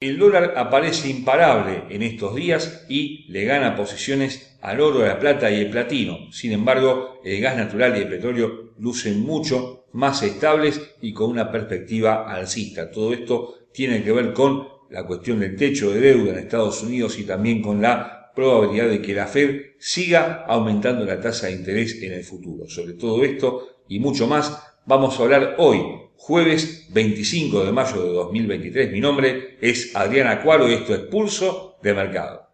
El 0.00 0.16
dólar 0.16 0.54
aparece 0.56 1.08
imparable 1.08 1.82
en 1.90 2.02
estos 2.02 2.36
días 2.36 2.84
y 2.88 3.24
le 3.32 3.44
gana 3.44 3.74
posiciones 3.74 4.56
al 4.60 4.80
oro, 4.80 5.04
la 5.04 5.18
plata 5.18 5.50
y 5.50 5.56
el 5.56 5.70
platino. 5.70 6.30
Sin 6.30 6.52
embargo, 6.52 7.20
el 7.24 7.40
gas 7.40 7.56
natural 7.56 7.96
y 7.96 8.02
el 8.02 8.08
petróleo 8.08 8.74
lucen 8.78 9.18
mucho 9.18 9.86
más 9.94 10.22
estables 10.22 10.80
y 11.02 11.12
con 11.12 11.30
una 11.30 11.50
perspectiva 11.50 12.32
alcista. 12.32 12.92
Todo 12.92 13.12
esto 13.12 13.66
tiene 13.72 14.04
que 14.04 14.12
ver 14.12 14.32
con 14.32 14.68
la 14.90 15.04
cuestión 15.04 15.40
del 15.40 15.56
techo 15.56 15.90
de 15.90 16.00
deuda 16.00 16.30
en 16.30 16.38
Estados 16.38 16.80
Unidos 16.84 17.18
y 17.18 17.24
también 17.24 17.60
con 17.60 17.82
la 17.82 18.30
probabilidad 18.36 18.88
de 18.88 19.02
que 19.02 19.14
la 19.14 19.26
Fed 19.26 19.62
siga 19.80 20.44
aumentando 20.46 21.04
la 21.04 21.20
tasa 21.20 21.48
de 21.48 21.54
interés 21.54 22.00
en 22.04 22.12
el 22.12 22.22
futuro. 22.22 22.68
Sobre 22.68 22.92
todo 22.92 23.24
esto 23.24 23.82
y 23.88 23.98
mucho 23.98 24.28
más 24.28 24.62
vamos 24.86 25.18
a 25.18 25.24
hablar 25.24 25.56
hoy 25.58 26.07
jueves 26.18 26.88
25 26.90 27.64
de 27.64 27.72
mayo 27.72 28.02
de 28.02 28.12
2023. 28.12 28.92
Mi 28.92 29.00
nombre 29.00 29.56
es 29.62 29.94
Adriana 29.96 30.42
Cuaro 30.42 30.68
y 30.68 30.74
esto 30.74 30.92
es 30.92 31.00
Pulso 31.02 31.78
de 31.82 31.94
Mercado. 31.94 32.48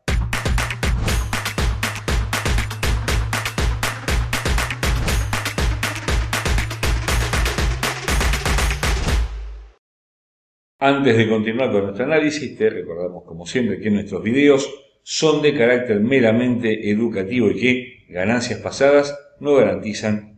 Antes 10.79 11.17
de 11.17 11.29
continuar 11.29 11.73
con 11.73 11.85
nuestro 11.85 12.05
análisis, 12.05 12.57
te 12.59 12.69
recordamos 12.69 13.25
como 13.25 13.47
siempre 13.47 13.81
que 13.81 13.91
nuestros 13.91 14.23
videos 14.23 14.71
son 15.03 15.41
de 15.41 15.57
carácter 15.57 16.01
meramente 16.01 16.91
educativo 16.91 17.51
y 17.51 17.59
que 17.59 18.05
ganancias 18.11 18.61
pasadas 18.61 19.19
no 19.41 19.55
garantizan 19.55 20.34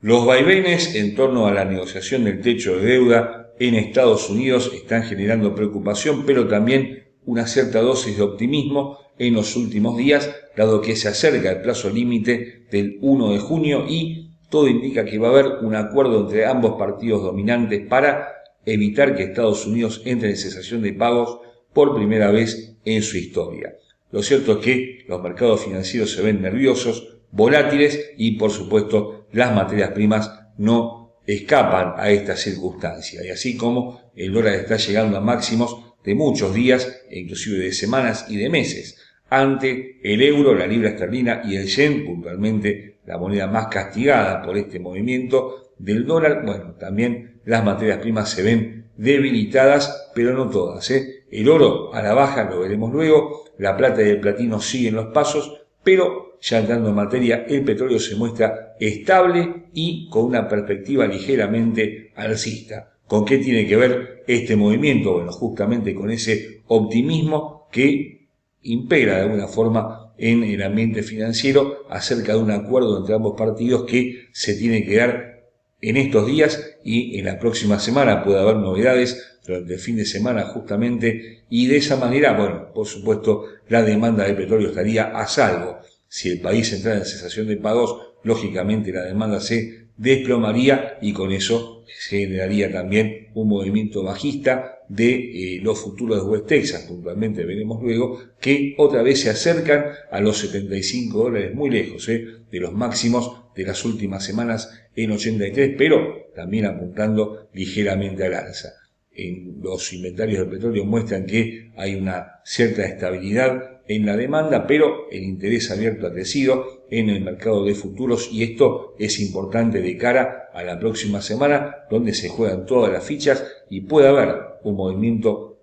los 0.00 0.24
vaivenes 0.24 0.94
en 0.94 1.14
torno 1.14 1.46
a 1.46 1.52
la 1.52 1.64
negociación 1.64 2.24
del 2.24 2.40
techo 2.40 2.78
de 2.78 2.86
deuda 2.86 3.52
en 3.58 3.74
Estados 3.74 4.30
Unidos 4.30 4.72
están 4.74 5.02
generando 5.02 5.54
preocupación, 5.54 6.24
pero 6.24 6.48
también 6.48 7.04
una 7.24 7.46
cierta 7.46 7.80
dosis 7.80 8.16
de 8.16 8.22
optimismo 8.22 8.98
en 9.18 9.34
los 9.34 9.56
últimos 9.56 9.96
días, 9.96 10.34
dado 10.56 10.80
que 10.80 10.96
se 10.96 11.08
acerca 11.08 11.50
el 11.50 11.60
plazo 11.60 11.90
límite 11.90 12.66
del 12.70 12.98
1 13.00 13.32
de 13.32 13.38
junio 13.38 13.84
y 13.88 14.30
todo 14.48 14.68
indica 14.68 15.04
que 15.04 15.18
va 15.18 15.28
a 15.28 15.32
haber 15.32 15.46
un 15.62 15.74
acuerdo 15.74 16.20
entre 16.20 16.46
ambos 16.46 16.78
partidos 16.78 17.22
dominantes 17.22 17.86
para 17.86 18.28
evitar 18.64 19.14
que 19.14 19.24
Estados 19.24 19.66
Unidos 19.66 20.02
entre 20.04 20.30
en 20.30 20.36
cesación 20.36 20.82
de 20.82 20.92
pagos 20.92 21.40
por 21.72 21.94
primera 21.94 22.30
vez 22.30 22.76
en 22.84 23.02
su 23.02 23.16
historia. 23.16 23.74
Lo 24.12 24.22
cierto 24.22 24.52
es 24.52 24.58
que 24.58 25.04
los 25.08 25.22
mercados 25.22 25.64
financieros 25.64 26.12
se 26.12 26.22
ven 26.22 26.40
nerviosos, 26.40 27.15
volátiles 27.36 28.12
y 28.16 28.32
por 28.32 28.50
supuesto 28.50 29.28
las 29.32 29.54
materias 29.54 29.90
primas 29.90 30.32
no 30.56 31.20
escapan 31.26 31.94
a 31.96 32.10
esta 32.10 32.36
circunstancia. 32.36 33.24
Y 33.24 33.30
así 33.30 33.56
como 33.56 34.10
el 34.16 34.32
dólar 34.32 34.54
está 34.54 34.76
llegando 34.76 35.18
a 35.18 35.20
máximos 35.20 35.94
de 36.02 36.14
muchos 36.14 36.54
días 36.54 37.02
e 37.10 37.18
inclusive 37.18 37.58
de 37.58 37.72
semanas 37.72 38.26
y 38.28 38.36
de 38.36 38.48
meses, 38.48 38.98
ante 39.28 39.98
el 40.02 40.22
euro, 40.22 40.54
la 40.54 40.66
libra 40.66 40.90
esterlina 40.90 41.42
y 41.44 41.56
el 41.56 41.66
yen, 41.66 42.06
puntualmente 42.06 42.98
la 43.06 43.18
moneda 43.18 43.48
más 43.48 43.66
castigada 43.66 44.40
por 44.42 44.56
este 44.56 44.78
movimiento 44.78 45.72
del 45.78 46.06
dólar, 46.06 46.44
bueno, 46.44 46.74
también 46.74 47.40
las 47.44 47.64
materias 47.64 47.98
primas 47.98 48.30
se 48.30 48.42
ven 48.42 48.86
debilitadas, 48.96 50.10
pero 50.14 50.32
no 50.32 50.48
todas. 50.48 50.90
¿eh? 50.90 51.24
El 51.30 51.48
oro 51.48 51.92
a 51.92 52.02
la 52.02 52.14
baja, 52.14 52.44
lo 52.44 52.60
veremos 52.60 52.92
luego, 52.92 53.44
la 53.58 53.76
plata 53.76 54.02
y 54.02 54.10
el 54.10 54.20
platino 54.20 54.60
siguen 54.60 54.94
los 54.94 55.06
pasos, 55.06 55.65
pero 55.86 56.36
ya 56.42 56.58
entrando 56.58 56.88
en 56.88 56.96
materia, 56.96 57.46
el 57.48 57.62
petróleo 57.62 58.00
se 58.00 58.16
muestra 58.16 58.74
estable 58.80 59.66
y 59.72 60.08
con 60.10 60.24
una 60.24 60.48
perspectiva 60.48 61.06
ligeramente 61.06 62.10
alcista. 62.16 62.96
¿Con 63.06 63.24
qué 63.24 63.38
tiene 63.38 63.68
que 63.68 63.76
ver 63.76 64.24
este 64.26 64.56
movimiento? 64.56 65.12
Bueno, 65.12 65.30
justamente 65.30 65.94
con 65.94 66.10
ese 66.10 66.62
optimismo 66.66 67.68
que 67.70 68.26
impera 68.62 69.14
de 69.14 69.22
alguna 69.22 69.46
forma 69.46 70.12
en 70.18 70.42
el 70.42 70.60
ambiente 70.64 71.04
financiero 71.04 71.86
acerca 71.88 72.32
de 72.32 72.40
un 72.40 72.50
acuerdo 72.50 72.98
entre 72.98 73.14
ambos 73.14 73.38
partidos 73.38 73.84
que 73.84 74.26
se 74.32 74.54
tiene 74.54 74.84
que 74.84 74.96
dar 74.96 75.44
en 75.80 75.98
estos 75.98 76.26
días 76.26 76.78
y 76.82 77.16
en 77.16 77.26
la 77.26 77.38
próxima 77.38 77.78
semana 77.78 78.24
puede 78.24 78.40
haber 78.40 78.56
novedades 78.56 79.35
durante 79.46 79.74
el 79.74 79.80
fin 79.80 79.96
de 79.96 80.04
semana 80.04 80.42
justamente 80.44 81.44
y 81.48 81.66
de 81.66 81.76
esa 81.76 81.96
manera, 81.96 82.36
bueno, 82.36 82.72
por 82.74 82.86
supuesto, 82.86 83.44
la 83.68 83.82
demanda 83.82 84.24
de 84.24 84.34
petróleo 84.34 84.68
estaría 84.68 85.16
a 85.16 85.26
salvo. 85.26 85.78
Si 86.08 86.30
el 86.30 86.40
país 86.40 86.72
entrara 86.72 86.98
en 86.98 87.04
cesación 87.04 87.46
de 87.46 87.56
pagos, 87.56 88.14
lógicamente 88.22 88.92
la 88.92 89.04
demanda 89.04 89.40
se 89.40 89.86
desplomaría 89.96 90.98
y 91.00 91.12
con 91.12 91.32
eso 91.32 91.84
se 91.86 92.18
generaría 92.18 92.70
también 92.70 93.28
un 93.34 93.48
movimiento 93.48 94.02
bajista 94.02 94.80
de 94.88 95.56
eh, 95.56 95.60
los 95.62 95.80
futuros 95.80 96.22
de 96.22 96.30
West 96.30 96.46
Texas, 96.46 96.82
puntualmente 96.82 97.44
veremos 97.44 97.82
luego, 97.82 98.20
que 98.40 98.74
otra 98.78 99.02
vez 99.02 99.20
se 99.20 99.30
acercan 99.30 99.86
a 100.10 100.20
los 100.20 100.38
75 100.38 101.18
dólares, 101.18 101.54
muy 101.54 101.70
lejos 101.70 102.08
eh, 102.08 102.26
de 102.50 102.60
los 102.60 102.72
máximos 102.72 103.42
de 103.54 103.64
las 103.64 103.84
últimas 103.84 104.24
semanas 104.24 104.70
en 104.94 105.10
83, 105.10 105.74
pero 105.76 106.30
también 106.34 106.66
apuntando 106.66 107.48
ligeramente 107.52 108.24
al 108.24 108.34
alza. 108.34 108.74
En 109.16 109.60
los 109.62 109.92
inventarios 109.92 110.40
de 110.40 110.46
petróleo 110.56 110.84
muestran 110.84 111.26
que 111.26 111.72
hay 111.76 111.94
una 111.94 112.40
cierta 112.44 112.84
estabilidad 112.84 113.80
en 113.88 114.04
la 114.04 114.16
demanda, 114.16 114.66
pero 114.66 115.08
el 115.10 115.22
interés 115.22 115.70
abierto 115.70 116.06
ha 116.06 116.12
crecido 116.12 116.84
en 116.90 117.08
el 117.08 117.22
mercado 117.22 117.64
de 117.64 117.74
futuros 117.74 118.30
y 118.32 118.42
esto 118.42 118.94
es 118.98 119.20
importante 119.20 119.80
de 119.80 119.96
cara 119.96 120.50
a 120.52 120.62
la 120.62 120.78
próxima 120.78 121.22
semana 121.22 121.76
donde 121.90 122.12
se 122.12 122.28
juegan 122.28 122.66
todas 122.66 122.92
las 122.92 123.04
fichas 123.04 123.44
y 123.70 123.82
puede 123.82 124.08
haber 124.08 124.34
un 124.64 124.76
movimiento 124.76 125.58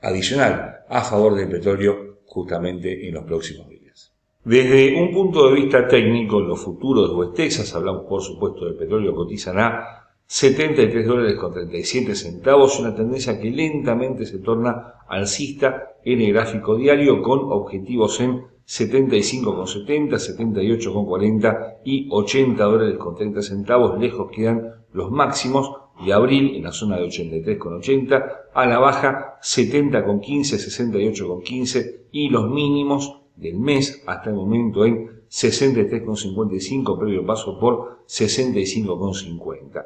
adicional 0.00 0.80
a 0.88 1.02
favor 1.02 1.34
del 1.36 1.48
petróleo 1.48 2.18
justamente 2.26 3.08
en 3.08 3.14
los 3.14 3.24
próximos 3.24 3.68
días. 3.68 4.12
Desde 4.44 5.00
un 5.00 5.10
punto 5.12 5.48
de 5.48 5.54
vista 5.54 5.88
técnico, 5.88 6.40
los 6.40 6.60
futuros 6.60 7.08
de 7.08 7.16
West 7.16 7.34
Texas, 7.34 7.74
hablamos 7.74 8.04
por 8.06 8.20
supuesto 8.20 8.66
del 8.66 8.76
petróleo, 8.76 9.14
cotizan 9.14 9.58
a 9.58 10.03
73 10.26 11.06
dólares 11.06 11.36
con 11.38 11.52
37 11.52 12.14
centavos, 12.14 12.80
una 12.80 12.94
tendencia 12.94 13.38
que 13.38 13.50
lentamente 13.50 14.26
se 14.26 14.38
torna 14.38 14.94
alcista 15.08 15.96
en 16.04 16.20
el 16.22 16.32
gráfico 16.32 16.76
diario 16.76 17.22
con 17.22 17.52
objetivos 17.52 18.20
en 18.20 18.42
75,70, 18.66 20.10
78,40 20.10 21.76
y 21.84 22.08
80 22.10 22.64
dólares 22.64 22.96
con 22.98 23.14
30 23.14 23.42
centavos. 23.42 24.00
Lejos 24.00 24.30
quedan 24.32 24.86
los 24.92 25.10
máximos 25.10 25.70
de 26.04 26.12
abril 26.12 26.56
en 26.56 26.64
la 26.64 26.72
zona 26.72 26.96
de 26.96 27.06
83,80, 27.06 28.32
a 28.54 28.66
la 28.66 28.78
baja 28.78 29.38
70,15, 29.42 30.56
68,15 30.56 32.06
y 32.10 32.30
los 32.30 32.50
mínimos 32.50 33.20
del 33.36 33.58
mes 33.58 34.02
hasta 34.06 34.30
el 34.30 34.36
momento 34.36 34.84
en 34.84 35.22
63,55, 35.28 36.98
previo 36.98 37.26
paso 37.26 37.58
por 37.58 38.04
65,50. 38.06 39.84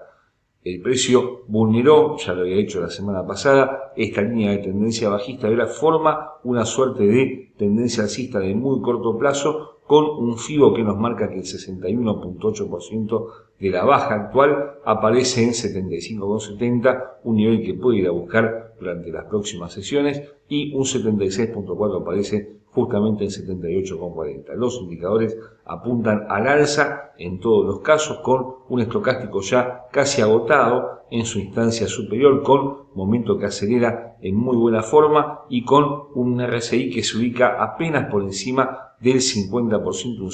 El 0.64 0.80
precio 0.80 1.44
vulneró, 1.46 2.16
ya 2.18 2.34
lo 2.34 2.42
había 2.42 2.56
hecho 2.56 2.80
la 2.80 2.90
semana 2.90 3.26
pasada, 3.26 3.92
esta 3.96 4.22
línea 4.22 4.50
de 4.50 4.58
tendencia 4.58 5.08
bajista. 5.08 5.46
Ahora 5.46 5.66
forma 5.66 6.32
una 6.42 6.64
suerte 6.64 7.06
de 7.06 7.52
tendencia 7.56 8.02
alcista 8.02 8.40
de 8.40 8.54
muy 8.54 8.80
corto 8.80 9.16
plazo 9.16 9.78
con 9.86 10.04
un 10.04 10.36
FIBO 10.36 10.74
que 10.74 10.82
nos 10.82 10.98
marca 10.98 11.30
que 11.30 11.36
el 11.36 11.44
61.8% 11.44 13.26
de 13.58 13.70
la 13.70 13.84
baja 13.84 14.14
actual 14.14 14.74
aparece 14.84 15.44
en 15.44 15.50
75.70, 15.50 17.12
un 17.24 17.36
nivel 17.36 17.62
que 17.64 17.74
puede 17.74 18.00
ir 18.00 18.08
a 18.08 18.10
buscar 18.10 18.74
durante 18.78 19.10
las 19.10 19.24
próximas 19.24 19.72
sesiones, 19.72 20.22
y 20.48 20.74
un 20.74 20.84
76.4 20.84 22.02
aparece 22.02 22.58
justamente 22.78 23.24
en 23.24 23.30
78,40. 23.30 24.54
Los 24.54 24.80
indicadores 24.80 25.36
apuntan 25.64 26.26
al 26.28 26.46
alza 26.46 27.12
en 27.18 27.40
todos 27.40 27.66
los 27.66 27.80
casos 27.80 28.18
con 28.18 28.54
un 28.68 28.80
estocástico 28.80 29.40
ya 29.40 29.86
casi 29.90 30.22
agotado 30.22 31.02
en 31.10 31.24
su 31.24 31.40
instancia 31.40 31.88
superior 31.88 32.42
con 32.42 32.88
momento 32.94 33.36
que 33.38 33.46
acelera 33.46 34.16
en 34.20 34.36
muy 34.36 34.56
buena 34.56 34.82
forma 34.82 35.40
y 35.48 35.64
con 35.64 36.04
un 36.14 36.40
RSI 36.40 36.90
que 36.90 37.02
se 37.02 37.16
ubica 37.16 37.62
apenas 37.62 38.10
por 38.10 38.22
encima 38.22 38.94
del 39.00 39.16
50%, 39.16 40.20
un 40.20 40.30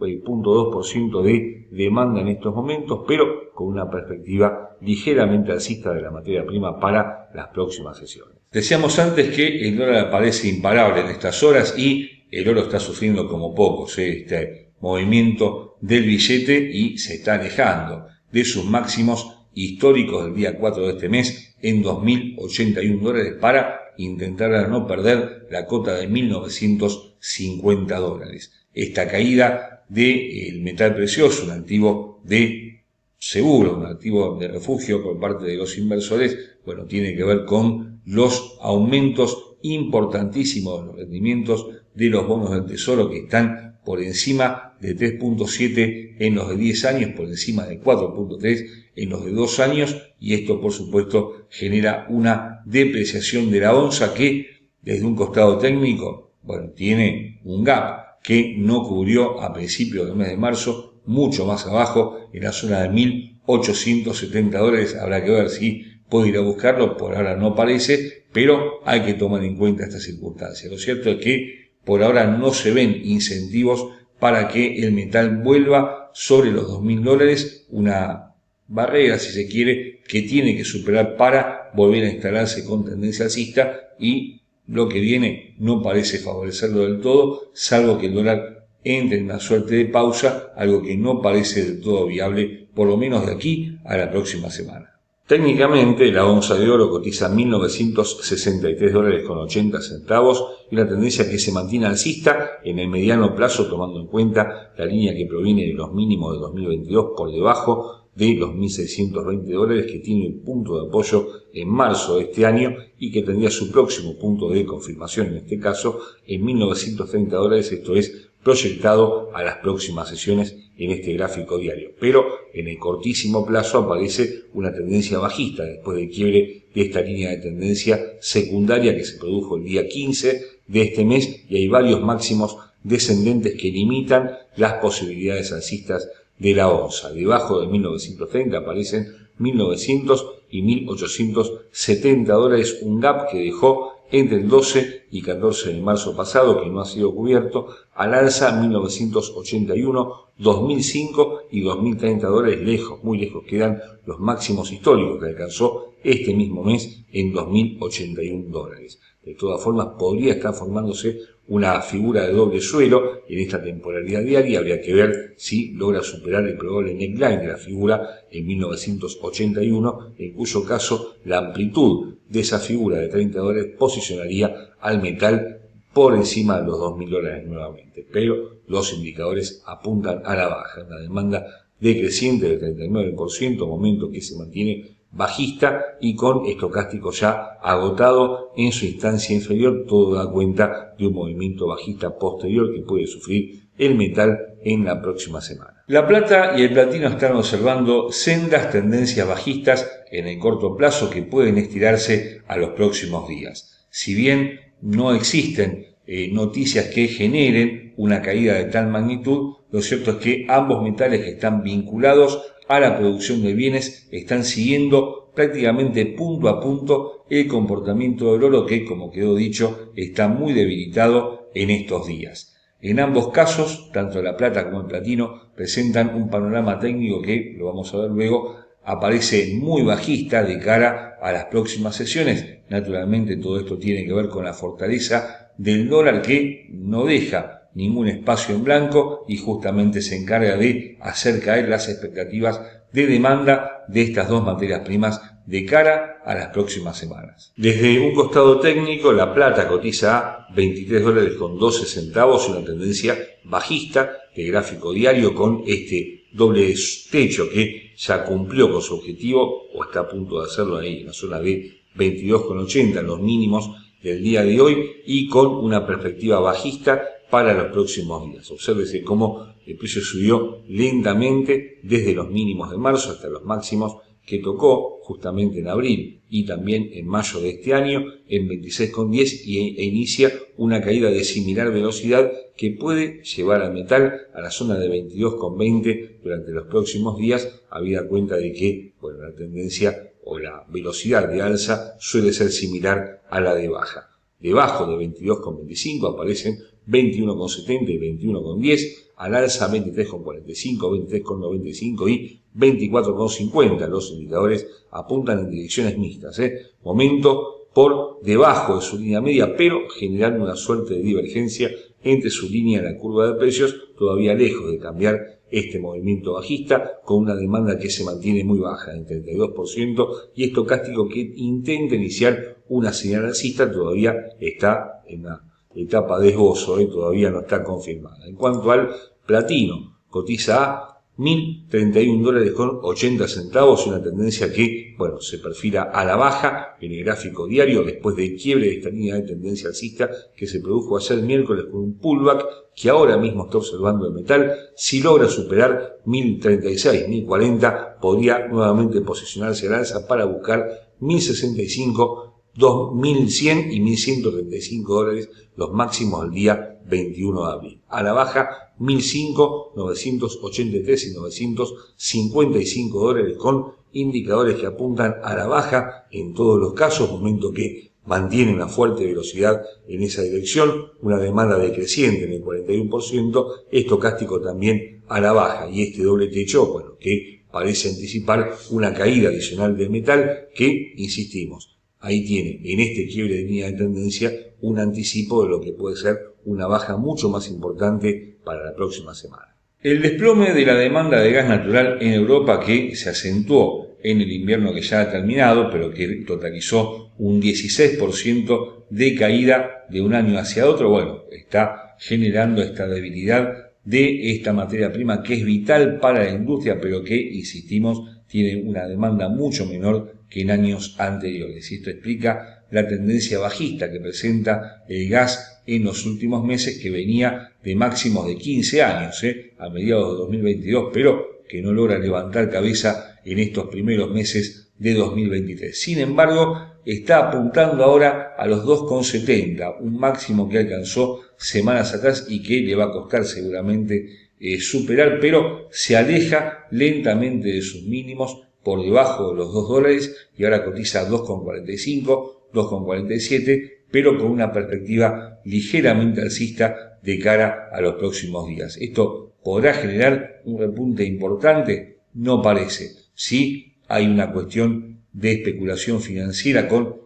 51.2% 0.00 1.22
de 1.22 1.68
demanda 1.70 2.20
en 2.20 2.28
estos 2.28 2.54
momentos, 2.54 3.02
pero 3.06 3.52
con 3.54 3.68
una 3.68 3.90
perspectiva 3.90 4.76
ligeramente 4.80 5.52
alcista 5.52 5.92
de 5.92 6.02
la 6.02 6.10
materia 6.10 6.44
prima 6.46 6.80
para 6.80 7.30
las 7.34 7.48
próximas 7.48 7.98
sesiones. 7.98 8.36
Decíamos 8.50 8.98
antes 8.98 9.34
que 9.34 9.68
el 9.68 9.76
dólar 9.76 10.06
aparece 10.06 10.48
imparable 10.48 11.02
en 11.02 11.08
estas 11.08 11.42
horas 11.42 11.78
y 11.78 12.26
el 12.30 12.48
oro 12.48 12.62
está 12.62 12.80
sufriendo 12.80 13.28
como 13.28 13.54
pocos 13.54 13.98
¿eh? 13.98 14.22
este 14.22 14.72
movimiento 14.80 15.76
del 15.80 16.04
billete 16.04 16.70
y 16.72 16.98
se 16.98 17.14
está 17.14 17.34
alejando 17.34 18.06
de 18.32 18.44
sus 18.44 18.64
máximos 18.64 19.36
históricos 19.54 20.24
del 20.24 20.34
día 20.34 20.58
4 20.58 20.86
de 20.86 20.92
este 20.92 21.08
mes 21.08 21.56
en 21.62 21.82
2.081 21.82 23.00
dólares 23.00 23.34
para 23.40 23.80
intentar 23.96 24.68
no 24.68 24.86
perder 24.86 25.46
la 25.50 25.66
cota 25.66 25.94
de 25.94 26.08
1.950 26.08 27.86
dólares. 27.98 28.59
Esta 28.72 29.08
caída 29.08 29.84
del 29.88 30.60
metal 30.60 30.94
precioso, 30.94 31.44
un 31.44 31.50
activo 31.50 32.20
de 32.24 32.84
seguro, 33.18 33.76
un 33.76 33.86
activo 33.86 34.38
de 34.38 34.48
refugio 34.48 35.02
por 35.02 35.18
parte 35.18 35.44
de 35.44 35.56
los 35.56 35.76
inversores, 35.76 36.56
bueno, 36.64 36.84
tiene 36.86 37.14
que 37.14 37.24
ver 37.24 37.44
con 37.44 38.00
los 38.06 38.56
aumentos 38.60 39.56
importantísimos 39.62 40.80
de 40.80 40.86
los 40.86 40.96
rendimientos 40.96 41.66
de 41.94 42.08
los 42.08 42.26
bonos 42.26 42.52
del 42.52 42.66
Tesoro 42.66 43.10
que 43.10 43.18
están 43.18 43.80
por 43.84 44.00
encima 44.00 44.76
de 44.80 44.96
3.7 44.96 46.16
en 46.18 46.34
los 46.34 46.48
de 46.48 46.56
10 46.56 46.84
años, 46.84 47.10
por 47.16 47.26
encima 47.26 47.66
de 47.66 47.80
4.3 47.80 48.66
en 48.96 49.08
los 49.10 49.24
de 49.24 49.32
2 49.32 49.60
años 49.60 49.96
y 50.18 50.34
esto 50.34 50.60
por 50.60 50.72
supuesto 50.72 51.46
genera 51.50 52.06
una 52.08 52.62
depreciación 52.64 53.50
de 53.50 53.60
la 53.60 53.74
onza 53.74 54.14
que 54.14 54.46
desde 54.80 55.04
un 55.04 55.16
costado 55.16 55.58
técnico, 55.58 56.32
bueno, 56.42 56.70
tiene 56.70 57.40
un 57.44 57.64
gap 57.64 58.09
que 58.22 58.54
no 58.58 58.82
cubrió 58.82 59.40
a 59.40 59.52
principios 59.52 60.06
del 60.06 60.16
mes 60.16 60.28
de 60.28 60.36
marzo, 60.36 61.00
mucho 61.06 61.46
más 61.46 61.66
abajo, 61.66 62.30
en 62.32 62.44
la 62.44 62.52
zona 62.52 62.82
de 62.82 62.90
1.870 62.90 64.50
dólares, 64.50 64.96
habrá 64.96 65.24
que 65.24 65.30
ver 65.30 65.48
si 65.48 65.84
puedo 66.08 66.26
ir 66.26 66.36
a 66.36 66.40
buscarlo, 66.40 66.96
por 66.96 67.14
ahora 67.14 67.36
no 67.36 67.54
parece, 67.54 68.24
pero 68.32 68.80
hay 68.84 69.02
que 69.02 69.14
tomar 69.14 69.42
en 69.44 69.56
cuenta 69.56 69.84
esta 69.84 70.00
circunstancia. 70.00 70.68
Lo 70.70 70.78
cierto 70.78 71.10
es 71.10 71.16
que 71.16 71.70
por 71.84 72.02
ahora 72.02 72.26
no 72.26 72.52
se 72.52 72.72
ven 72.72 73.00
incentivos 73.04 73.86
para 74.18 74.48
que 74.48 74.78
el 74.78 74.92
metal 74.92 75.38
vuelva 75.42 76.10
sobre 76.12 76.50
los 76.50 76.68
2.000 76.68 77.02
dólares, 77.02 77.66
una 77.70 78.34
barrera, 78.66 79.18
si 79.18 79.32
se 79.32 79.48
quiere, 79.48 80.00
que 80.06 80.22
tiene 80.22 80.56
que 80.56 80.64
superar 80.64 81.16
para 81.16 81.70
volver 81.74 82.04
a 82.04 82.10
instalarse 82.10 82.64
con 82.64 82.84
tendencia 82.84 83.24
alcista 83.24 83.94
y 83.98 84.39
lo 84.70 84.88
que 84.88 85.00
viene 85.00 85.54
no 85.58 85.82
parece 85.82 86.18
favorecerlo 86.18 86.82
del 86.82 87.00
todo, 87.00 87.50
salvo 87.52 87.98
que 87.98 88.06
el 88.06 88.14
dólar 88.14 88.68
entre 88.84 89.18
en 89.18 89.24
una 89.24 89.40
suerte 89.40 89.74
de 89.74 89.84
pausa, 89.86 90.52
algo 90.56 90.82
que 90.82 90.96
no 90.96 91.20
parece 91.20 91.64
del 91.64 91.80
todo 91.80 92.06
viable, 92.06 92.68
por 92.74 92.88
lo 92.88 92.96
menos 92.96 93.26
de 93.26 93.32
aquí 93.32 93.76
a 93.84 93.96
la 93.96 94.10
próxima 94.10 94.48
semana. 94.48 95.00
Técnicamente, 95.26 96.10
la 96.10 96.26
onza 96.26 96.56
de 96.56 96.68
oro 96.68 96.90
cotiza 96.90 97.30
1.963 97.30 98.90
dólares 98.90 99.24
con 99.24 99.38
80 99.38 99.80
centavos 99.80 100.44
y 100.70 100.76
la 100.76 100.88
tendencia 100.88 101.28
que 101.28 101.38
se 101.38 101.52
mantiene 101.52 101.86
alcista 101.86 102.58
en 102.64 102.78
el 102.78 102.88
mediano 102.88 103.34
plazo, 103.34 103.66
tomando 103.68 104.00
en 104.00 104.06
cuenta 104.06 104.72
la 104.76 104.86
línea 104.86 105.14
que 105.14 105.26
proviene 105.26 105.66
de 105.66 105.74
los 105.74 105.92
mínimos 105.92 106.32
de 106.34 106.40
2022 106.40 107.06
por 107.16 107.30
debajo 107.30 107.99
de 108.14 108.34
los 108.34 108.50
1.620 108.50 109.44
dólares 109.52 109.86
que 109.90 109.98
tiene 110.00 110.26
el 110.26 110.34
punto 110.34 110.80
de 110.80 110.88
apoyo 110.88 111.28
en 111.52 111.68
marzo 111.68 112.16
de 112.16 112.24
este 112.24 112.44
año 112.44 112.76
y 112.98 113.10
que 113.10 113.22
tendría 113.22 113.50
su 113.50 113.70
próximo 113.70 114.18
punto 114.18 114.50
de 114.50 114.64
confirmación, 114.64 115.28
en 115.28 115.36
este 115.38 115.58
caso 115.58 116.00
en 116.26 116.44
1.930 116.44 117.28
dólares, 117.28 117.72
esto 117.72 117.94
es 117.94 118.30
proyectado 118.42 119.30
a 119.34 119.42
las 119.42 119.58
próximas 119.58 120.08
sesiones 120.08 120.56
en 120.76 120.90
este 120.92 121.12
gráfico 121.12 121.58
diario. 121.58 121.90
Pero 122.00 122.24
en 122.54 122.68
el 122.68 122.78
cortísimo 122.78 123.44
plazo 123.44 123.78
aparece 123.78 124.44
una 124.54 124.72
tendencia 124.72 125.18
bajista 125.18 125.64
después 125.64 125.98
del 125.98 126.08
quiebre 126.08 126.64
de 126.74 126.82
esta 126.82 127.02
línea 127.02 127.30
de 127.30 127.38
tendencia 127.38 128.00
secundaria 128.20 128.96
que 128.96 129.04
se 129.04 129.18
produjo 129.18 129.56
el 129.56 129.64
día 129.64 129.86
15 129.86 130.42
de 130.66 130.82
este 130.82 131.04
mes 131.04 131.44
y 131.48 131.56
hay 131.56 131.68
varios 131.68 132.00
máximos 132.00 132.56
descendentes 132.82 133.60
que 133.60 133.70
limitan 133.70 134.30
las 134.56 134.74
posibilidades 134.74 135.52
alcistas 135.52 136.08
de 136.40 136.54
la 136.54 136.68
onza. 136.68 137.12
Debajo 137.12 137.60
de 137.60 137.68
1930 137.68 138.58
aparecen 138.58 139.06
1900 139.38 140.26
y 140.50 140.62
1870 140.62 142.32
dólares, 142.32 142.78
un 142.82 142.98
gap 142.98 143.30
que 143.30 143.38
dejó 143.38 143.92
entre 144.10 144.38
el 144.38 144.48
12 144.48 145.06
y 145.12 145.22
14 145.22 145.74
de 145.74 145.80
marzo 145.80 146.16
pasado, 146.16 146.60
que 146.60 146.68
no 146.68 146.80
ha 146.80 146.84
sido 146.84 147.14
cubierto, 147.14 147.68
al 147.94 148.14
alza 148.14 148.60
1981, 148.60 150.14
2005 150.38 151.42
y 151.52 151.60
2030 151.60 152.26
dólares, 152.26 152.60
lejos, 152.60 153.04
muy 153.04 153.18
lejos 153.18 153.44
quedan 153.46 153.80
los 154.06 154.18
máximos 154.18 154.72
históricos 154.72 155.20
que 155.20 155.28
alcanzó 155.28 155.92
este 156.02 156.34
mismo 156.34 156.64
mes 156.64 157.04
en 157.12 157.32
2081 157.32 158.48
dólares. 158.48 158.98
De 159.24 159.34
todas 159.34 159.62
formas, 159.62 159.88
podría 159.98 160.34
estar 160.34 160.54
formándose 160.54 161.18
una 161.48 161.82
figura 161.82 162.26
de 162.26 162.32
doble 162.32 162.60
suelo 162.60 163.22
en 163.28 163.40
esta 163.40 163.62
temporalidad 163.62 164.22
diaria. 164.22 164.60
Habría 164.60 164.80
que 164.80 164.94
ver 164.94 165.34
si 165.36 165.72
logra 165.72 166.02
superar 166.02 166.46
el 166.46 166.56
probable 166.56 166.94
neckline 166.94 167.40
de 167.40 167.48
la 167.48 167.56
figura 167.56 168.24
en 168.30 168.46
1981, 168.46 170.14
en 170.16 170.32
cuyo 170.32 170.64
caso 170.64 171.16
la 171.24 171.38
amplitud 171.38 172.14
de 172.28 172.40
esa 172.40 172.60
figura 172.60 172.98
de 172.98 173.08
30 173.08 173.40
dólares 173.40 173.74
posicionaría 173.76 174.74
al 174.80 175.02
metal 175.02 175.60
por 175.92 176.14
encima 176.14 176.60
de 176.60 176.66
los 176.66 176.78
2.000 176.78 177.10
dólares 177.10 177.46
nuevamente. 177.46 178.06
Pero 178.10 178.60
los 178.68 178.92
indicadores 178.94 179.62
apuntan 179.66 180.22
a 180.24 180.36
la 180.36 180.48
baja, 180.48 180.84
una 180.84 181.00
demanda 181.00 181.46
decreciente 181.80 182.56
del 182.56 182.76
39%, 182.76 183.66
momento 183.66 184.10
que 184.10 184.20
se 184.20 184.36
mantiene 184.36 184.99
bajista 185.12 185.96
y 186.00 186.14
con 186.14 186.46
estocástico 186.46 187.10
ya 187.10 187.58
agotado 187.62 188.52
en 188.56 188.72
su 188.72 188.86
instancia 188.86 189.34
inferior, 189.34 189.84
todo 189.88 190.14
da 190.14 190.30
cuenta 190.30 190.94
de 190.98 191.06
un 191.06 191.14
movimiento 191.14 191.66
bajista 191.66 192.16
posterior 192.16 192.72
que 192.72 192.82
puede 192.82 193.06
sufrir 193.06 193.70
el 193.76 193.96
metal 193.96 194.38
en 194.62 194.84
la 194.84 195.00
próxima 195.00 195.40
semana. 195.40 195.82
La 195.86 196.06
plata 196.06 196.54
y 196.56 196.62
el 196.62 196.72
platino 196.72 197.08
están 197.08 197.34
observando 197.34 198.12
sendas 198.12 198.70
tendencias 198.70 199.26
bajistas 199.26 199.90
en 200.10 200.26
el 200.26 200.38
corto 200.38 200.76
plazo 200.76 201.10
que 201.10 201.22
pueden 201.22 201.58
estirarse 201.58 202.42
a 202.46 202.56
los 202.56 202.70
próximos 202.70 203.28
días. 203.28 203.86
Si 203.90 204.14
bien 204.14 204.60
no 204.82 205.12
existen 205.14 205.86
eh, 206.06 206.30
noticias 206.32 206.86
que 206.86 207.08
generen 207.08 207.94
una 207.96 208.22
caída 208.22 208.54
de 208.54 208.64
tal 208.64 208.88
magnitud, 208.88 209.56
lo 209.70 209.82
cierto 209.82 210.12
es 210.12 210.16
que 210.18 210.46
ambos 210.48 210.82
metales 210.82 211.26
están 211.26 211.62
vinculados 211.62 212.42
a 212.70 212.78
la 212.78 212.96
producción 212.96 213.42
de 213.42 213.52
bienes 213.52 214.06
están 214.12 214.44
siguiendo 214.44 215.32
prácticamente 215.34 216.06
punto 216.06 216.48
a 216.48 216.60
punto 216.60 217.24
el 217.28 217.48
comportamiento 217.48 218.32
del 218.32 218.44
oro 218.44 218.64
que, 218.64 218.84
como 218.84 219.10
quedó 219.10 219.34
dicho, 219.34 219.90
está 219.96 220.28
muy 220.28 220.52
debilitado 220.52 221.50
en 221.52 221.70
estos 221.70 222.06
días. 222.06 222.56
En 222.80 223.00
ambos 223.00 223.30
casos, 223.32 223.90
tanto 223.92 224.22
la 224.22 224.36
plata 224.36 224.64
como 224.64 224.82
el 224.82 224.86
platino 224.86 225.50
presentan 225.56 226.14
un 226.14 226.30
panorama 226.30 226.78
técnico 226.78 227.20
que, 227.20 227.56
lo 227.58 227.66
vamos 227.66 227.92
a 227.92 228.02
ver 228.02 228.10
luego, 228.10 228.54
aparece 228.84 229.52
muy 229.56 229.82
bajista 229.82 230.44
de 230.44 230.60
cara 230.60 231.18
a 231.20 231.32
las 231.32 231.46
próximas 231.46 231.96
sesiones. 231.96 232.60
Naturalmente 232.68 233.36
todo 233.36 233.58
esto 233.58 233.78
tiene 233.78 234.06
que 234.06 234.12
ver 234.12 234.28
con 234.28 234.44
la 234.44 234.54
fortaleza 234.54 235.50
del 235.58 235.88
dólar 235.88 236.22
que 236.22 236.68
no 236.70 237.04
deja 237.04 237.59
ningún 237.74 238.08
espacio 238.08 238.54
en 238.54 238.64
blanco 238.64 239.24
y 239.28 239.36
justamente 239.36 240.02
se 240.02 240.16
encarga 240.16 240.56
de 240.56 240.98
hacer 241.00 241.40
caer 241.40 241.68
las 241.68 241.88
expectativas 241.88 242.60
de 242.92 243.06
demanda 243.06 243.84
de 243.88 244.02
estas 244.02 244.28
dos 244.28 244.44
materias 244.44 244.80
primas 244.80 245.20
de 245.46 245.64
cara 245.64 246.22
a 246.24 246.34
las 246.34 246.48
próximas 246.48 246.96
semanas. 246.96 247.52
Desde 247.56 247.98
un 247.98 248.14
costado 248.14 248.60
técnico, 248.60 249.12
la 249.12 249.34
plata 249.34 249.66
cotiza 249.66 250.18
a 250.18 250.46
23 250.54 251.02
dólares 251.02 251.34
con 251.34 251.58
12 251.58 251.86
centavos, 251.86 252.48
una 252.48 252.64
tendencia 252.64 253.16
bajista 253.44 254.12
de 254.34 254.44
gráfico 254.44 254.92
diario 254.92 255.34
con 255.34 255.64
este 255.66 256.26
doble 256.32 256.74
techo 257.10 257.50
que 257.50 257.92
ya 257.96 258.24
cumplió 258.24 258.70
con 258.70 258.82
su 258.82 258.94
objetivo 258.94 259.68
o 259.74 259.84
está 259.84 260.00
a 260.00 260.08
punto 260.08 260.40
de 260.40 260.46
hacerlo 260.46 260.76
ahí 260.76 261.00
en 261.00 261.06
la 261.06 261.12
zona 261.12 261.40
de 261.40 261.82
22,80 261.96 263.02
los 263.02 263.20
mínimos 263.20 263.70
del 264.02 264.22
día 264.22 264.44
de 264.44 264.60
hoy 264.60 264.90
y 265.04 265.28
con 265.28 265.48
una 265.48 265.86
perspectiva 265.86 266.38
bajista 266.40 267.02
para 267.30 267.54
los 267.54 267.72
próximos 267.72 268.30
días. 268.30 268.50
Obsérvese 268.50 269.02
cómo 269.02 269.54
el 269.64 269.76
precio 269.76 270.02
subió 270.02 270.62
lentamente 270.68 271.78
desde 271.82 272.14
los 272.14 272.30
mínimos 272.30 272.70
de 272.70 272.78
marzo 272.78 273.10
hasta 273.10 273.28
los 273.28 273.44
máximos 273.44 273.96
que 274.26 274.38
tocó 274.38 275.00
justamente 275.02 275.60
en 275.60 275.68
abril 275.68 276.22
y 276.28 276.44
también 276.46 276.90
en 276.92 277.06
mayo 277.06 277.40
de 277.40 277.50
este 277.50 277.74
año 277.74 278.04
en 278.28 278.48
26,10 278.48 279.42
e 279.76 279.84
inicia 279.84 280.32
una 280.56 280.80
caída 280.80 281.10
de 281.10 281.24
similar 281.24 281.72
velocidad 281.72 282.30
que 282.56 282.70
puede 282.70 283.22
llevar 283.24 283.62
al 283.62 283.72
metal 283.72 284.28
a 284.34 284.40
la 284.40 284.50
zona 284.50 284.78
de 284.78 284.88
22,20 284.88 286.20
durante 286.22 286.52
los 286.52 286.66
próximos 286.66 287.18
días, 287.18 287.62
habida 287.70 288.06
cuenta 288.06 288.36
de 288.36 288.52
que 288.52 288.92
bueno, 289.00 289.20
la 289.20 289.34
tendencia 289.34 290.12
o 290.22 290.38
la 290.38 290.64
velocidad 290.68 291.28
de 291.28 291.42
alza 291.42 291.96
suele 291.98 292.32
ser 292.32 292.50
similar 292.50 293.22
a 293.30 293.40
la 293.40 293.54
de 293.54 293.68
baja. 293.68 294.09
Debajo 294.40 294.86
de 294.86 294.96
22,25 295.06 296.14
aparecen 296.14 296.58
21,70 296.88 297.88
y 297.88 297.98
21,10, 298.24 298.80
al 299.16 299.34
alza 299.34 299.70
23,45, 299.70 301.10
23,95 301.10 302.10
y 302.10 302.40
24,50. 302.56 303.88
Los 303.88 304.10
indicadores 304.12 304.66
apuntan 304.90 305.40
en 305.40 305.50
direcciones 305.50 305.98
mixtas. 305.98 306.38
¿eh? 306.38 306.58
Momento 306.82 307.66
por 307.74 308.20
debajo 308.22 308.76
de 308.76 308.82
su 308.82 308.98
línea 308.98 309.20
media, 309.20 309.54
pero 309.56 309.88
generando 309.90 310.42
una 310.42 310.56
suerte 310.56 310.94
de 310.94 311.02
divergencia 311.02 311.70
entre 312.02 312.30
su 312.30 312.48
línea 312.48 312.80
y 312.80 312.84
la 312.84 312.96
curva 312.96 313.28
de 313.28 313.34
precios, 313.34 313.76
todavía 313.96 314.34
lejos 314.34 314.70
de 314.70 314.78
cambiar 314.78 315.39
este 315.50 315.78
movimiento 315.78 316.34
bajista, 316.34 317.00
con 317.04 317.18
una 317.18 317.34
demanda 317.34 317.78
que 317.78 317.90
se 317.90 318.04
mantiene 318.04 318.44
muy 318.44 318.58
baja, 318.58 318.92
en 318.92 319.06
32%, 319.06 320.08
y 320.34 320.44
estocástico 320.44 321.08
que 321.08 321.32
intenta 321.36 321.94
iniciar 321.94 322.58
una 322.68 322.92
señal 322.92 323.26
alcista, 323.26 323.70
todavía 323.70 324.14
está 324.38 325.02
en 325.06 325.24
la 325.24 325.42
etapa 325.74 326.18
de 326.18 326.30
esbozo, 326.30 326.80
y 326.80 326.88
todavía 326.88 327.30
no 327.30 327.40
está 327.40 327.62
confirmada. 327.62 328.26
En 328.26 328.36
cuanto 328.36 328.70
al 328.70 328.90
platino, 329.26 329.98
cotiza 330.08 330.74
a 330.74 330.89
1031 331.20 332.24
dólares 332.24 332.52
con 332.52 332.78
80 332.82 333.28
centavos, 333.28 333.86
una 333.86 334.02
tendencia 334.02 334.50
que, 334.50 334.94
bueno, 334.96 335.20
se 335.20 335.36
perfila 335.36 335.82
a 335.82 336.02
la 336.02 336.16
baja 336.16 336.78
en 336.80 336.92
el 336.92 337.04
gráfico 337.04 337.46
diario 337.46 337.84
después 337.84 338.16
del 338.16 338.38
quiebre 338.38 338.68
de 338.68 338.76
esta 338.76 338.88
línea 338.88 339.16
de 339.16 339.22
tendencia 339.22 339.68
alcista 339.68 340.08
que 340.34 340.46
se 340.46 340.60
produjo 340.60 340.96
ayer 340.96 341.20
miércoles 341.20 341.66
con 341.70 341.82
un 341.82 341.98
pullback 341.98 342.46
que 342.74 342.88
ahora 342.88 343.18
mismo 343.18 343.44
está 343.44 343.58
observando 343.58 344.06
el 344.06 344.14
metal. 344.14 344.50
Si 344.74 345.02
logra 345.02 345.28
superar 345.28 345.98
1036, 346.06 347.08
1040, 347.08 347.98
podría 348.00 348.48
nuevamente 348.48 349.02
posicionarse 349.02 349.66
al 349.66 349.74
alza 349.74 350.08
para 350.08 350.24
buscar 350.24 350.94
1065 351.00 352.29
2.100 352.56 353.72
y 353.72 353.80
1.135 353.80 354.86
dólares 354.86 355.30
los 355.56 355.72
máximos 355.72 356.22
al 356.22 356.30
día 356.30 356.78
21 356.86 357.46
de 357.46 357.52
abril. 357.52 357.80
A 357.88 358.02
la 358.02 358.12
baja 358.12 358.74
1.005, 358.78 359.72
983 359.76 361.06
y 361.06 361.14
955 361.14 363.00
dólares 363.00 363.36
con 363.36 363.72
indicadores 363.92 364.56
que 364.56 364.66
apuntan 364.66 365.16
a 365.22 365.34
la 365.34 365.46
baja 365.46 366.06
en 366.10 366.34
todos 366.34 366.58
los 366.58 366.72
casos, 366.74 367.10
momento 367.10 367.52
que 367.52 367.90
mantiene 368.06 368.54
una 368.54 368.68
fuerte 368.68 369.04
velocidad 369.04 369.62
en 369.86 370.02
esa 370.02 370.22
dirección, 370.22 370.92
una 371.02 371.18
demanda 371.18 371.58
decreciente 371.58 372.24
en 372.24 372.32
el 372.32 372.42
41%, 372.42 373.46
estocástico 373.70 374.40
también 374.40 375.02
a 375.08 375.20
la 375.20 375.32
baja 375.32 375.70
y 375.70 375.82
este 375.82 376.02
doble 376.02 376.28
techo, 376.28 376.72
bueno, 376.72 376.96
que 376.98 377.44
parece 377.50 377.90
anticipar 377.90 378.56
una 378.70 378.94
caída 378.94 379.28
adicional 379.28 379.76
del 379.76 379.90
metal 379.90 380.48
que, 380.54 380.92
insistimos, 380.96 381.79
ahí 382.00 382.24
tiene 382.24 382.60
en 382.64 382.80
este 382.80 383.06
quiebre 383.06 383.36
de 383.36 383.42
línea 383.44 383.70
de 383.70 383.78
tendencia 383.78 384.32
un 384.60 384.78
anticipo 384.78 385.44
de 385.44 385.50
lo 385.50 385.60
que 385.60 385.72
puede 385.72 385.96
ser 385.96 386.34
una 386.44 386.66
baja 386.66 386.96
mucho 386.96 387.28
más 387.28 387.48
importante 387.48 388.36
para 388.44 388.64
la 388.64 388.74
próxima 388.74 389.14
semana. 389.14 389.54
El 389.82 390.02
desplome 390.02 390.52
de 390.52 390.66
la 390.66 390.74
demanda 390.74 391.20
de 391.20 391.32
gas 391.32 391.48
natural 391.48 391.98
en 392.00 392.12
Europa 392.12 392.60
que 392.60 392.94
se 392.96 393.10
acentuó 393.10 393.96
en 394.02 394.20
el 394.20 394.30
invierno 394.30 394.74
que 394.74 394.82
ya 394.82 395.02
ha 395.02 395.10
terminado, 395.10 395.70
pero 395.70 395.90
que 395.90 396.06
totalizó 396.26 397.12
un 397.18 397.40
16% 397.40 398.84
de 398.90 399.14
caída 399.14 399.86
de 399.88 400.00
un 400.00 400.14
año 400.14 400.38
hacia 400.38 400.68
otro, 400.68 400.90
bueno, 400.90 401.24
está 401.30 401.96
generando 401.98 402.62
esta 402.62 402.86
debilidad 402.86 403.70
de 403.84 404.32
esta 404.32 404.52
materia 404.52 404.92
prima 404.92 405.22
que 405.22 405.34
es 405.34 405.44
vital 405.44 405.98
para 405.98 406.24
la 406.24 406.30
industria, 406.30 406.78
pero 406.80 407.02
que, 407.02 407.16
insistimos, 407.16 408.19
tiene 408.30 408.62
una 408.62 408.86
demanda 408.86 409.28
mucho 409.28 409.66
menor 409.66 410.14
que 410.30 410.42
en 410.42 410.50
años 410.52 410.94
anteriores. 410.98 411.70
Y 411.72 411.76
esto 411.76 411.90
explica 411.90 412.64
la 412.70 412.86
tendencia 412.86 413.38
bajista 413.38 413.90
que 413.90 413.98
presenta 413.98 414.84
el 414.88 415.08
gas 415.08 415.62
en 415.66 415.84
los 415.84 416.06
últimos 416.06 416.44
meses, 416.44 416.78
que 416.78 416.90
venía 416.90 417.52
de 417.62 417.74
máximos 417.74 418.26
de 418.26 418.36
15 418.36 418.82
años, 418.82 419.22
¿eh? 419.24 419.52
a 419.58 419.68
mediados 419.68 420.12
de 420.12 420.18
2022, 420.18 420.90
pero 420.92 421.40
que 421.48 421.60
no 421.60 421.72
logra 421.72 421.98
levantar 421.98 422.48
cabeza 422.48 423.18
en 423.24 423.40
estos 423.40 423.66
primeros 423.66 424.10
meses 424.10 424.70
de 424.78 424.94
2023. 424.94 425.78
Sin 425.78 425.98
embargo, 425.98 426.56
está 426.84 427.28
apuntando 427.28 427.84
ahora 427.84 428.34
a 428.38 428.46
los 428.46 428.64
2,70, 428.64 429.76
un 429.80 429.98
máximo 429.98 430.48
que 430.48 430.58
alcanzó 430.58 431.20
semanas 431.36 431.92
atrás 431.92 432.26
y 432.28 432.42
que 432.42 432.60
le 432.60 432.76
va 432.76 432.84
a 432.84 432.92
costar 432.92 433.24
seguramente 433.24 434.29
eh, 434.40 434.58
superar, 434.58 435.18
pero 435.20 435.68
se 435.70 435.96
aleja 435.96 436.66
lentamente 436.70 437.48
de 437.48 437.62
sus 437.62 437.82
mínimos 437.82 438.42
por 438.62 438.82
debajo 438.82 439.30
de 439.30 439.36
los 439.36 439.52
2 439.52 439.68
dólares 439.68 440.28
y 440.36 440.44
ahora 440.44 440.64
cotiza 440.64 441.08
2,45, 441.08 442.50
2,47, 442.52 443.72
pero 443.90 444.16
con 444.18 444.30
una 444.30 444.52
perspectiva 444.52 445.40
ligeramente 445.44 446.22
alcista 446.22 446.98
de 447.02 447.18
cara 447.18 447.68
a 447.72 447.80
los 447.80 447.94
próximos 447.94 448.48
días. 448.48 448.76
¿Esto 448.80 449.34
podrá 449.42 449.74
generar 449.74 450.42
un 450.44 450.58
repunte 450.58 451.04
importante? 451.04 451.98
No 452.14 452.42
parece. 452.42 452.92
Sí 453.14 453.76
hay 453.88 454.06
una 454.06 454.32
cuestión 454.32 455.00
de 455.12 455.32
especulación 455.32 456.00
financiera 456.00 456.68
con, 456.68 456.96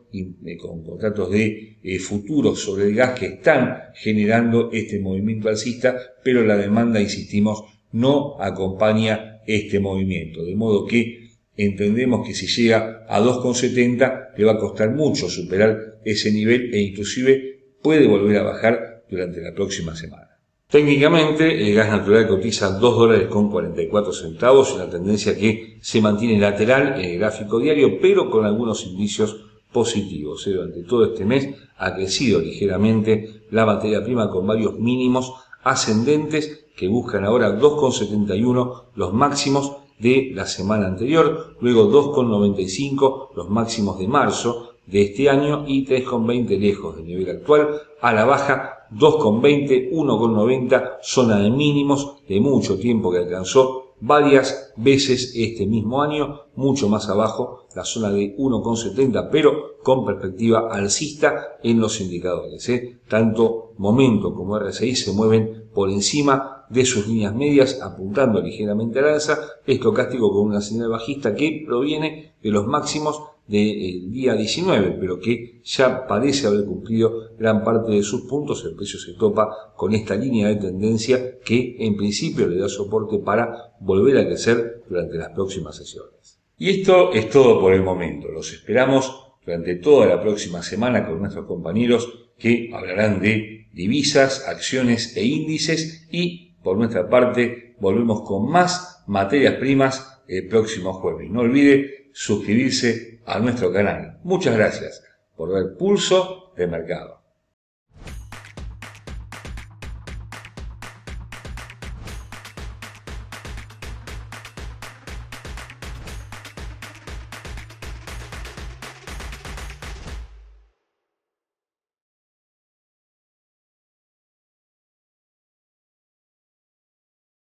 con 0.59 0.85
contratos 0.85 1.31
de 1.31 1.79
eh, 1.83 1.99
futuros 1.99 2.61
sobre 2.61 2.85
el 2.85 2.95
gas 2.95 3.19
que 3.19 3.27
están 3.27 3.91
generando 3.95 4.71
este 4.73 5.01
movimiento 5.01 5.49
alcista, 5.49 5.97
pero 6.23 6.45
la 6.45 6.57
demanda, 6.57 7.01
insistimos, 7.01 7.65
no 7.93 8.41
acompaña 8.41 9.41
este 9.47 9.81
movimiento. 9.81 10.45
De 10.45 10.55
modo 10.55 10.87
que 10.87 11.31
entendemos 11.57 12.27
que 12.27 12.35
si 12.35 12.47
llega 12.47 13.05
a 13.09 13.21
2,70 13.21 14.37
le 14.37 14.45
va 14.45 14.53
a 14.53 14.59
costar 14.59 14.91
mucho 14.91 15.29
superar 15.29 16.01
ese 16.05 16.33
nivel 16.33 16.75
e 16.75 16.81
inclusive 16.81 17.77
puede 17.83 18.07
volver 18.07 18.39
a 18.39 18.43
bajar 18.43 19.05
durante 19.09 19.41
la 19.41 19.55
próxima 19.55 19.95
semana. 19.95 20.31
Técnicamente, 20.69 21.69
el 21.69 21.75
gas 21.75 21.89
natural 21.89 22.27
cotiza 22.27 22.71
2 22.71 22.99
dólares 22.99 23.29
con 23.29 23.51
44 23.51 24.13
centavos, 24.13 24.75
una 24.75 24.91
tendencia 24.91 25.37
que 25.37 25.79
se 25.81 26.01
mantiene 26.01 26.41
lateral 26.41 26.95
en 26.99 27.11
el 27.11 27.19
gráfico 27.19 27.61
diario, 27.61 28.01
pero 28.01 28.29
con 28.29 28.45
algunos 28.45 28.85
indicios 28.87 29.54
positivos. 29.75 30.47
¿eh? 30.47 30.53
Durante 30.53 30.85
todo 30.85 31.05
este 31.05 31.27
mes 31.27 31.51
ha 31.77 31.95
crecido 31.95 32.41
ligeramente 32.41 33.43
la 33.51 33.67
materia 33.67 34.03
prima 34.03 34.31
con 34.31 34.47
varios 34.47 34.79
mínimos 34.79 35.35
ascendentes 35.65 36.65
que 36.75 36.89
buscan 36.89 37.27
ahora 37.27 37.61
2,71 37.61 38.85
los 38.95 39.13
máximos 39.13 39.77
de 39.99 40.33
la 40.35 40.47
semana 40.47 40.87
anterior, 40.87 41.57
luego 41.61 41.91
2,95 41.91 43.35
los 43.37 43.51
máximos 43.51 43.99
de 43.99 44.09
marzo 44.09 44.71
de 44.87 45.03
este 45.03 45.29
año 45.31 45.65
y 45.67 45.87
3,20 45.87 46.59
lejos 46.59 46.97
del 46.97 47.07
nivel 47.07 47.37
actual, 47.37 47.81
a 48.01 48.13
la 48.13 48.25
baja 48.25 48.87
2,20, 48.93 49.91
1,90 49.93 50.99
zona 51.03 51.39
de 51.39 51.51
mínimos 51.51 52.17
de 52.29 52.41
mucho 52.41 52.79
tiempo 52.79 53.11
que 53.11 53.19
alcanzó 53.19 53.84
varias 54.01 54.73
veces 54.77 55.33
este 55.35 55.67
mismo 55.67 56.03
año, 56.03 56.43
mucho 56.57 56.89
más 56.89 57.09
abajo 57.09 57.67
la 57.75 57.85
zona 57.85 58.11
de 58.11 58.37
1,70, 58.37 59.29
pero 59.31 59.79
con 59.83 60.05
perspectiva 60.05 60.69
alcista 60.71 61.59
en 61.63 61.81
los 61.81 62.01
indicadores. 62.01 62.69
¿eh? 62.69 62.99
Tanto 63.09 63.73
Momento 63.77 64.33
como 64.33 64.59
RSI 64.59 64.95
se 64.95 65.13
mueven 65.13 65.64
por 65.75 65.91
encima 65.91 66.65
de 66.71 66.85
sus 66.85 67.07
líneas 67.07 67.35
medias 67.35 67.81
apuntando 67.83 68.41
ligeramente 68.41 68.99
al 69.01 69.09
alza, 69.09 69.39
estocástico 69.67 70.33
con 70.33 70.47
una 70.47 70.61
señal 70.61 70.89
bajista 70.89 71.35
que 71.35 71.65
proviene 71.67 72.35
de 72.43 72.51
los 72.51 72.67
máximos 72.67 73.21
del 73.47 74.11
día 74.11 74.35
19, 74.35 74.97
pero 74.99 75.21
que 75.21 75.61
ya 75.63 76.07
parece 76.07 76.47
haber 76.47 76.65
cumplido 76.65 77.37
gran 77.39 77.63
parte 77.63 77.93
de 77.93 78.03
sus 78.03 78.23
puntos. 78.23 78.65
El 78.65 78.75
precio 78.75 78.99
se 78.99 79.13
topa 79.13 79.75
con 79.77 79.95
esta 79.95 80.15
línea 80.15 80.49
de 80.49 80.57
tendencia 80.57 81.39
que 81.41 81.77
en 81.79 81.97
principio 81.97 82.47
le 82.47 82.59
da 82.59 82.69
soporte 82.69 83.19
para 83.19 83.75
volver 83.81 84.19
a 84.19 84.27
crecer 84.27 84.85
durante 84.89 85.19
las 85.19 85.31
próximas 85.31 85.77
sesiones. 85.77 86.41
Y 86.57 86.71
esto 86.71 87.13
es 87.13 87.29
todo 87.29 87.61
por 87.61 87.75
el 87.75 87.83
momento. 87.83 88.29
Los 88.29 88.53
esperamos 88.53 89.13
durante 89.45 89.75
toda 89.77 90.07
la 90.07 90.23
próxima 90.23 90.63
semana 90.63 91.07
con 91.07 91.21
nuestros 91.21 91.47
compañeros 91.47 92.31
que 92.39 92.71
hablarán 92.73 93.21
de 93.21 93.54
divisas, 93.75 94.49
acciones 94.49 95.17
e 95.17 95.25
índices 95.25 96.09
y 96.11 96.55
por 96.63 96.79
nuestra 96.79 97.11
parte, 97.11 97.75
volvemos 97.79 98.23
con 98.23 98.51
más 98.51 99.05
materias 99.07 99.57
primas 99.57 100.23
el 100.27 100.49
próximo 100.49 100.95
jueves. 100.95 101.31
No 101.31 101.41
olvide 101.41 102.09
suscribirse 102.13 103.21
a 103.27 103.39
nuestro 103.39 103.71
canal. 103.71 104.19
Muchas 104.25 104.57
gracias 104.57 105.05
por 105.37 105.53
ver 105.53 105.77
Pulso 105.77 106.53
de 106.57 106.67
Mercado. 106.67 107.24